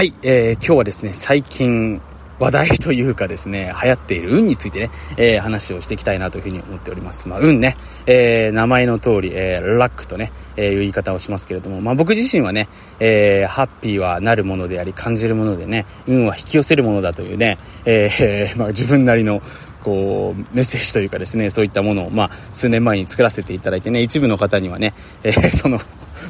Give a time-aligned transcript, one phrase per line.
[0.00, 2.00] はい、えー、今日はですね、最近
[2.38, 7.28] 話題というかですね、流行っている運についてね、えー、話をしていきたいなというふうに思っております。
[7.28, 7.76] まあ、運ね、
[8.06, 12.68] えー、名前の通り、えー、ラックとね、えー、いう言い方をしますけれども、まあ、僕自身はね、
[12.98, 19.42] えー、ハッピーはなるものであり、感じるものでね、運は引き寄せるものだというね、えー、 まあ、自分なりの、
[19.84, 24.94] こう、メッセージというかですね、そういったものを、まあ、数年前に作らせていただいてね、一部の方にはね、
[25.24, 25.78] えー、その、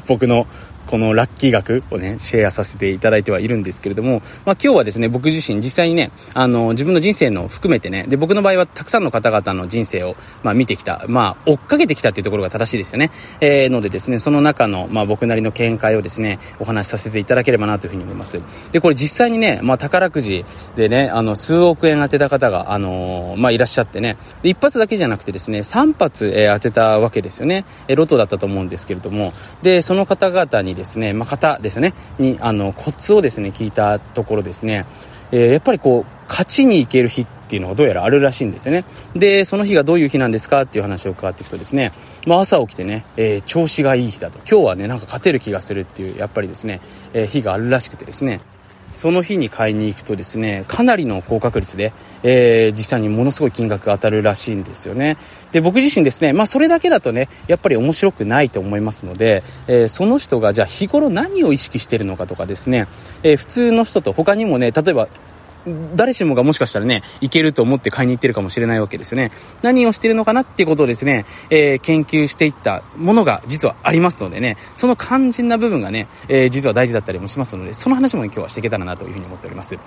[0.07, 0.47] 僕の
[0.91, 13.09] このラッキー額をね、シェアさせていただいてはいるんですけれども、まあ今日はですね、僕自身実際にね、あの、自分の人生の含めてね、で、僕の場合はたくさんの方々の人生を、まあ見てきた、まあ追っかけてきたっていうところが正しいですよね。
[13.39, 18.37] えー、のでですね、その中の、まあ僕なりの見解をですね、お話しさせていただければなというふうに思います。
[18.73, 20.43] で、これ実際にね、まあ宝くじ
[20.75, 27.63] でね、あの、数億円当てた方が、あのー、まあいらっしゃってね、一発だけじゃなくてですね、3発、えー、当てたわけですよね。
[27.87, 34.87] えロトだったと思うんですけれども、で、その方々にですね、まあ、方ですね、に、あの、コツをですね、聞いたところですね、
[35.31, 38.83] えー、やっぱりこう、勝ちに行ける日っていうのがどうやらあるらしいんですよね。
[39.13, 41.91] で、その日がどういう日なんですかっていう話を伺っていくとですね、
[42.25, 44.39] まあ、朝起きてね、えー、調子がいい日だと。
[44.39, 46.81] 今日はね、なんか勝てる気がするっていう、やっぱりですね、
[47.13, 48.41] えー、日があるらしくてですね、
[48.93, 55.17] その日に買いに行くとですねかなりの高確率で、えー、実際にものすごい金額が当たるらしいんですよね。
[55.51, 62.87] で僕自身ですねまあそれだけだとねやっぱり面白くないと思いますので、えー、その人がじゃあ日頃何を意識してるのかとかですね、
[63.23, 65.09] えー、普通の人と他にもね例えば
[65.95, 69.31] 誰しもがもしかしたらね、いけると思って買いに行ってるかもしれないわけですよね。
[69.61, 79.77] 何をしてるのかなっていうことをですね、えー、研究していったものが実はありますのでね、その肝心な部分がね、えー、実は大事だったりもしますので、その話も今日はしていけたらなというふうに思っております。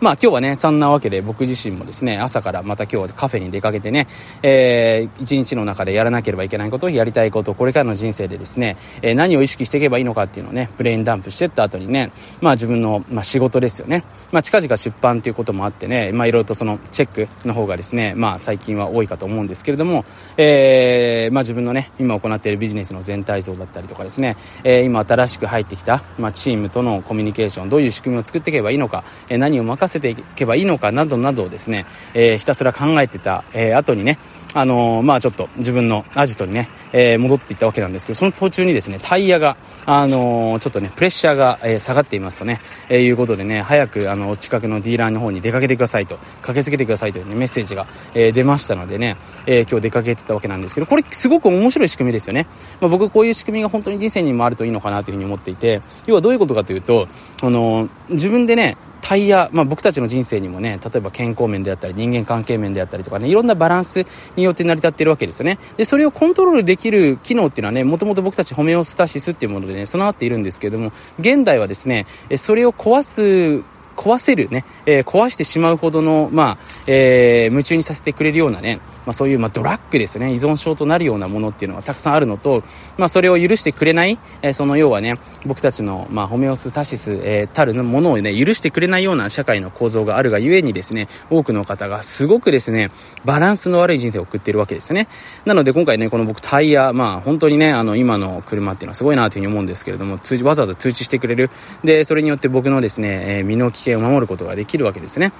[0.00, 4.06] まあ今日はね、そんなわけで僕自身もですね、朝からまた今日はカフェに出かけてね、
[4.42, 12.10] えー、一日の中でやらなければいけないこと、やりたいこと、これからの人生でですね、えー、何を意識していけばいいのかっていうのをね、ブレインダンプしてった後にね、
[12.40, 14.04] まあ自分の、まあ、仕事ですよね。
[14.30, 20.04] まあ近々出版ということもあってね、まあ、いろいろとそのチェックの方がですね、まあ、最近は多いかと思うんですけれども、
[20.36, 34.18] えーまあ、自分のね今行っているビジネスの全体像だったりとかですね、えー、今新しく入ってきた、まあ、チームとのコミュニケーションどういう仕組みを作っていけばいいのか、えー、何を任せていけばいいのかなどなどをですね、えー、ひたすら考えてた、えー、後にね
[34.54, 52.46] あのー、まあちょっと自分のアジトにね、えー、戻っていったわけなんですけど、その途中にですね、タイヤが、あのー、ちょっとね、プレッシャーが、え、下がっていますとね、えー、いうことでね、早く、あの、近くのディーラーの方に出かけてくださいと、駆けつけてくださいという、ね、メッセージが、え、出ましたのでね、えー、今日出かけてたわけなんですけど、これすごく面白い仕組みですよね。
[52.80, 57.08] まあ、僕こういう仕組みが本当に人生にもあるといいのかなというふうに思っていて、要はどういうことかというと、
[57.42, 58.76] あの自分でね、
[59.12, 64.06] タイヤ、まあ、僕たちの人生にもね例えば健康面であったり人間関係面であったりとかねいろんなバランス
[64.36, 65.58] によって成り立っているわけですよね。
[65.76, 72.06] でそれをコントロールできる機能っていうのはねもともと僕たちホメオスタシスっていうものでね備わっているんですけれども現代はですね
[72.36, 73.62] それを壊す
[73.96, 80.32] 壊せるね、えー、壊してしまうほどの、まあ、えー、夢中にさせてくれるようなね、まあ、そういう、まあ、ドラッグですね。
[80.32, 82.62] 依存症となるようなものっていうのがたくさんあるのと、
[82.98, 92.90] まあ、それを許してくれない、えー、その要はね僕たちの、まあ、ホメオスタシス、えー、たるものをね許してくれないような社会の構造があるがゆえにですね多くの方がすごくですね
[93.24, 95.08] バランスの悪い人生を送っているわけですよね。
[95.44, 101.50] なので今回ねこの僕タイヤまあ本当にねあの今の車っていうのはすごいなというふうに思うんですけれども通わざわざ通知してくれる。
[101.84, 105.32] でそれによって僕のですね、えー、身の危険を守ることができるわけですね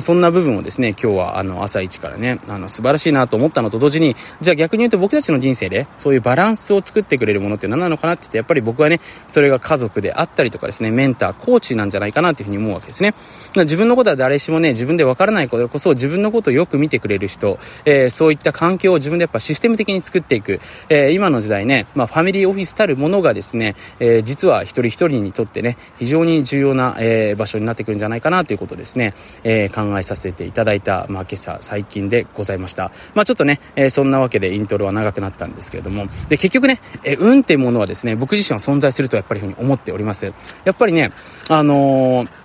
[0.00, 13.14] そんな部分をですね今日はあの朝一からねあの素晴らしいなと思ったのと同時に、じゃあ逆に言うと僕たちの人生で、そういうバランスを作ってくれるものって何なのかなって言って、やっぱり僕はね、それが家族であったりとかですね、メンター、コーチなんじゃないかなっていうふうに思うわけですね。
[13.56, 29.14] 自分のことは誰しもね、自分でわからないことこそ自分のことをよく見てくれる人、えー、そういった環境を自分でやっぱシステム的に作っていく、えー、今の時代ね、まあファミリーオフィスたるものがですね、えー、実は一人一人にとってね、非常に重要な、えー、場所になってくるんじゃないかなということですね、
[29.44, 32.92] えー、考えさせていただいた、まあ今朝最近でございました。
[33.14, 40.32] まあちょっとね、えー、そんなわけでイントロは長くなったんですけれども、で、結局ね、え運っていうものはですね、僕自身は存在するとやっぱりふうに思っております。
[40.64, 41.12] やっぱりね、
[41.48, 42.39] あのー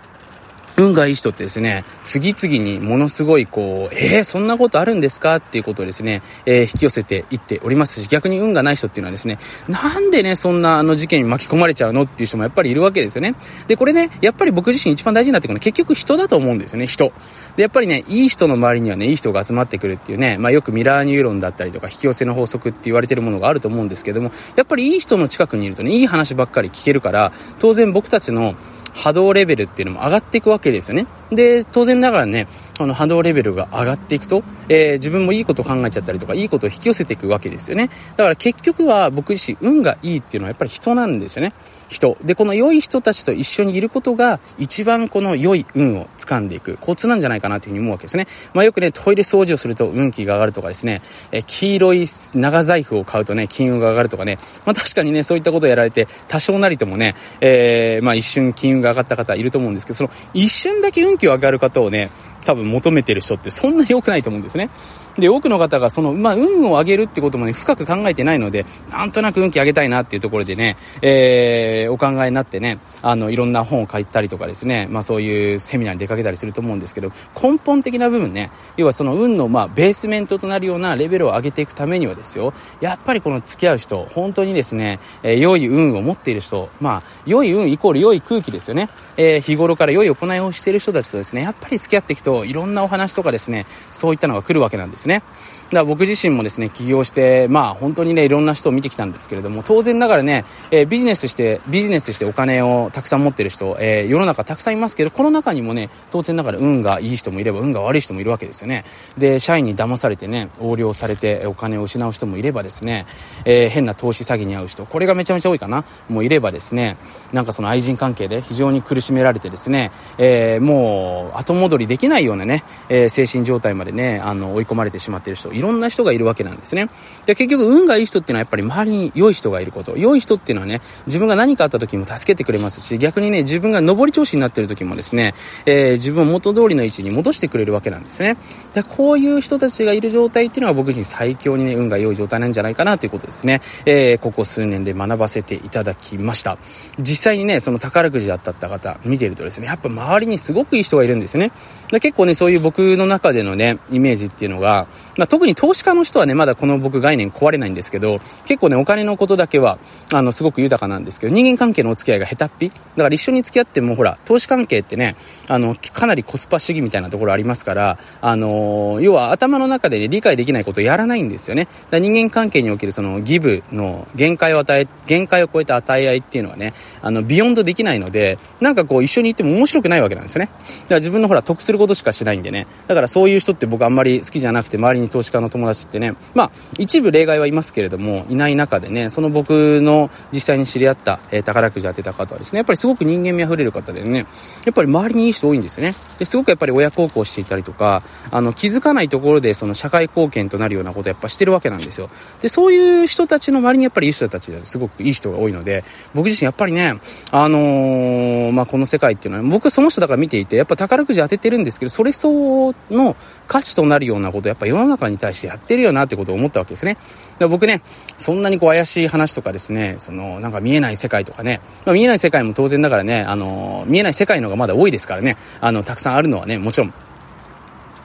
[0.77, 9.39] 運がいい人ってですね、次々にものすごいこう、えー、そんなことあるんですかっていうことをですね、えー、引き寄せていっておりますし、逆に運がない人っていうのはですね、
[9.69, 13.35] なんでね、そんなあの事件に巻き込まれちゃうのっていう人もやっぱりいるわけですよね。
[13.67, 17.13] で、これね、やっぱり僕自身一番大事になってくるのは結局人だと思うんですよね、人。
[17.55, 28.55] で、やっぱりね、いい人の周りにはね、いい人が集まってくるっていうね、まあよくミラーニューロンだったりとか引き寄せの法則って言われてるものがあると思うんですけども、やっぱりいい人の近くにいるとね、いい話ばっかり聞けるから、当然僕たちの
[28.95, 31.05] 波動レベルっていうのも上がっていくわけですよね。
[31.29, 32.47] で、当然ながらね、
[32.79, 37.89] あの波動レベルが上がっていくと、えー、自分もいいこと考えちゃったりとか、いいことを引き寄せていくわけですよね。
[38.15, 41.53] だから結局は僕自身運がいいっていうのはやっぱり人なんですよね。
[41.87, 42.17] 人。
[42.23, 48.27] で、この良い人たちと一緒にいることが、一番この良い運を掴んでいくコツなんじゃないかなというふうに思うわけですね。
[48.53, 51.01] まあよくね、トイレ掃除をすると運気が上がるとかですね、
[51.31, 52.05] え黄色い
[52.35, 62.09] 長財布を買うとね、金運が上がるとかね、まあ確かにね、そういったことをやられて、多少なりともね、えー、まあ一瞬金運が上がった方いると思うんですけど、その一瞬だけ運気を上がる方をね、
[62.45, 64.69] 多分求めてる人ってそんなに多くないと思うんですね。
[65.17, 88.89] で、多くの方がその、まあ、運を上げるってこともね、深く考えてないので、なんとなく運気上げたいなっていうところでね、えー、お考えになってね、あの、いろんな本を書いたりとかですね、まあ、そういうセミナーに出かけたりすると思うんですけど、根本的な部分ね、要はその運の、まあ、ベースメントとなるようなレベルを上げていくためにはですよ、やっぱりこの付き合う人、本当にですね、えー、良い運を持っている人、まあ、良い運イコール良い空気ですよね。
[89.17, 95.23] えー、日頃から良い行いをしている人たちとですね、やっぱり付き合っていくと、いろんなお話とかですね、そういったのが来るわけなんですね。
[95.65, 108.85] だから僕自身もですね、起業して、まあ本当にね、いろんな人を見てきたんですけれども、当然ながらね、えー、ビジネスして、ビジネスしてお金をたくさん持ってる人、えー、世の中たくさんいますけど、この中にもね、当然ながら運がいい人もいれば、運が悪い人もいるわけですよね。
[109.17, 113.07] で、社員に騙されてね、横領されてお金を失う人もいればですね、
[113.45, 116.97] えー、変な投資詐欺に遭う人、これがめちゃめちゃ多いかな、もういればですね、
[117.33, 126.89] なんかその愛人関係で非常に苦しめられてですね、え、もう後戻りできないようなね、え、精神状態までね、あの、追い込まれててしまっている人、いろんな人がいるわけなんですね。
[127.25, 129.97] で、結局、運がいい人っていうのはやっぱり周りに良い人がいること。
[129.97, 135.33] 良い人っていうのはね、自分が何かあった時も助けてくれますし、逆にね、自分が上り調子になってる時もですね、
[135.65, 138.37] えー、自分を元通りの位置に戻してくれるわけなんですね。
[138.73, 143.61] で、こういう人たちがいる状態っていうのは僕自身最強にね、運が良い状態なんじゃないかなということですね。
[143.85, 146.57] えー、ここ数年で学ばせていただきました。
[146.99, 151.51] 実際にね、その宝くじだった方、見てるとですね、やっぱ周りにすごくいい人がいるんですね。
[151.91, 154.84] で結構ね、そういう僕の中でのね、イメージっていうのが、
[155.17, 159.77] まあ、特に投資家の人はね、まだこの僕概念壊れないんですけど、結構ね、お金のことだけは、
[160.11, 165.15] あの、すごく豊かなんですけど、人間関係のお付き合いが下手っぴだから一緒に付き合っても、ほら、投資関係ってね、
[165.47, 171.67] あの、かなりコスパ主義みたいなところありますから、あの、要は頭の中で、ね、理解できないことをやらないんですよね。
[171.91, 180.45] だ人間関係におけるそのギブの限界を与え、限界を超えた与え合いっていうのはね、あの、ビヨンドできないので、なんかこう一緒にいても面白くないわけなんですよね。
[180.47, 182.67] だから自分のほら、得することしかしないんでね。
[182.87, 194.25] だからそういう人って僕あんまり好きじゃなくて、周りに投資家の友達ってね、まあ、一部例外はいますけれども、いない中でね、その僕の実際に知り合った、えー、宝くじ当てた方はですね、やっぱりすごく人間味あふれる方でね、
[194.65, 195.95] やっぱり周りにいい人多いんですよね。
[196.17, 202.09] ですごくやっぱり親孝行していたりとか、あの、気づかないところでその社会貢献となるようなことをやっぱしてるわけなんですよ。
[202.41, 205.83] で、そういう人たちの周りにやっぱりいい人たちですごくいい人が多いので、
[206.13, 206.99] 僕自身やっぱりね、
[207.31, 213.15] あのー、まあ、この世界っていうのは、僕その人だから見ていて、やっぱ宝くじ当ててるんですけど、それ相応の
[213.47, 216.97] 価値となるようなことっぱ世の中に対してやってるよなってことを思ったわけですね。
[217.39, 217.81] で僕ね、
[218.17, 226.93] そんなにこう怪しい話とかですね、そのなんか見えない世界とかね、まあ、見えない世界も当然だからね、あの、見えない世界の方がまだ多いですからね、あの、たくさんあるのはね、もちろん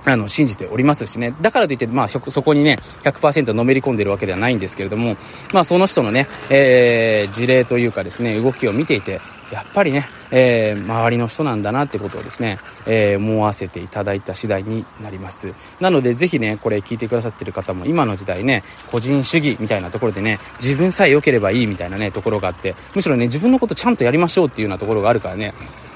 [0.07, 1.35] あの、信じておりますしね。
[1.41, 5.17] だからといって、まあ、そこにね、100%のめり込んでるわけではないんですけれども、
[5.53, 9.21] まあ、その人のね、えー、事例というかですね、動きを見ていて、
[9.51, 15.53] やっぱりね、えー、周りの人なんだなってことをですね、えー、思わせていただいた次第になります。
[15.81, 25.53] なので、ぜひね、これ聞いてくださってる方も、今の時代ね、個人主義みたいなところでね、自分さえ良ければいいみたいなね、ところがあって、むしろね、自分のことちゃんとやりましょうっていうようなところがあるからね、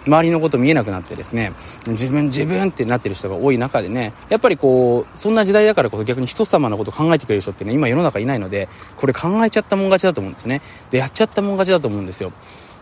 [0.06, 1.52] 周りのこと見えなくなってですね
[1.86, 12.32] 自分自分ってなってる人が多い中でねやっぱりこうそんな時代だからこそ逆に人様のこと考えてくれる人ってね今世の中いないのでこれ考えちゃったもん勝ちだと思うんですよねでやっちゃったもん勝ちだと思うんですよ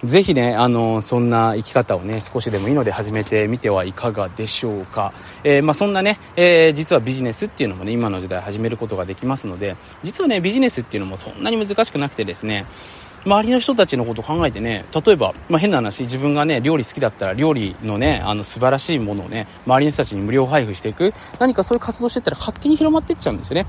[0.05, 5.13] ぜひね、あの、そんな生き方をね、少しでもいいので始めてみてはいかがでしょうか。
[5.45, 12.67] えー、まあ、そんなね、えー、実はビジネスっていうのもね、今の時代始めることができますので、実はね、ビジネスっていうのもそんなに難しくなくてですね、
[13.25, 23.67] 周りの人たちのことを考えてね、例えば、まあ、変な話、自分がね、料理好きだったら、料理のね、あの、素晴らしいものをね、周りの人たちに無料配布していく、何かそういう活動してったら勝手に広まっていっちゃうんですよね。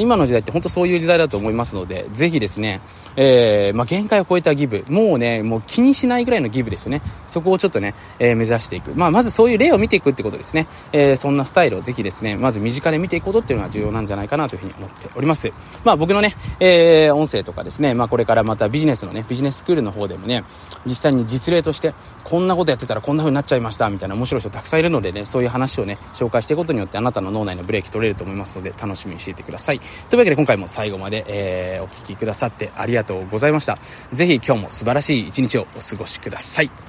[0.00, 2.80] 今の時代って本当そういう時代だと思いますので、ぜひですね、
[3.16, 7.02] えー、まあ、限界を超えたギブ、もうね、もう気にしないぐらいのギブですよね。
[7.26, 8.92] そこをちょっとね、えー、目指していく。
[8.94, 10.68] まあ、まずそういう例を見ていくってことですね。
[10.92, 15.52] えー、そんなスタイルをぜひですね、まず身近で見ていくことっていうのが重要なんじゃないかなというふうに思っております。
[15.84, 20.44] まあ、僕のね、えー、音声とかですね、まあ、これからまたビジネスのね、ビジネススクールの方でもね、
[20.86, 21.94] 実際に実例として、
[22.24, 29.80] こんなことやってたらこんな風になっちゃいました、みたいな面白い人たくさんいるのでね、そういう話をね、紹介していくことによってあなたの脳内のブレーキ取れると思いますので、楽しみにしていてください。
[29.80, 33.78] というわけで今回も最後まで、えー、お聴きくださってありがとうございました。
[34.12, 36.82] ぜひ今日も素晴らしい一日をお過ごしください。